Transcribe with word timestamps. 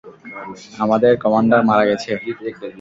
আমাদের 0.83 1.11
কমান্ডার 1.23 1.61
মারা 1.69 1.83
গেছে। 1.89 2.11